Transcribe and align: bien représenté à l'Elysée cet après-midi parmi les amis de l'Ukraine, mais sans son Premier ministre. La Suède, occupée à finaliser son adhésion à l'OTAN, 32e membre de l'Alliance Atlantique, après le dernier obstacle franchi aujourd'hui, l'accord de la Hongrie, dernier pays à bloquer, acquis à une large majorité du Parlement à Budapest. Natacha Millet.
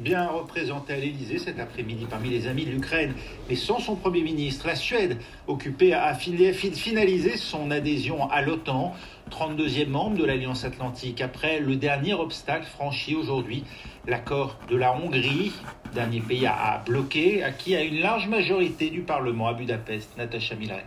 bien 0.00 0.28
représenté 0.28 0.92
à 0.94 0.96
l'Elysée 0.96 1.38
cet 1.38 1.60
après-midi 1.60 2.06
parmi 2.08 2.30
les 2.30 2.46
amis 2.46 2.64
de 2.64 2.70
l'Ukraine, 2.70 3.14
mais 3.48 3.56
sans 3.56 3.78
son 3.78 3.96
Premier 3.96 4.22
ministre. 4.22 4.66
La 4.66 4.74
Suède, 4.74 5.18
occupée 5.46 5.94
à 5.94 6.14
finaliser 6.14 7.36
son 7.36 7.70
adhésion 7.70 8.28
à 8.30 8.42
l'OTAN, 8.42 8.94
32e 9.30 9.88
membre 9.88 10.16
de 10.16 10.24
l'Alliance 10.24 10.64
Atlantique, 10.64 11.20
après 11.20 11.60
le 11.60 11.76
dernier 11.76 12.14
obstacle 12.14 12.66
franchi 12.66 13.14
aujourd'hui, 13.14 13.64
l'accord 14.06 14.58
de 14.68 14.76
la 14.76 14.94
Hongrie, 14.94 15.52
dernier 15.94 16.20
pays 16.20 16.46
à 16.46 16.82
bloquer, 16.84 17.42
acquis 17.42 17.76
à 17.76 17.82
une 17.82 18.00
large 18.00 18.28
majorité 18.28 18.90
du 18.90 19.00
Parlement 19.00 19.48
à 19.48 19.54
Budapest. 19.54 20.16
Natacha 20.16 20.54
Millet. 20.54 20.84